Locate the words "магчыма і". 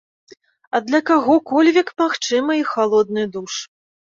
2.03-2.67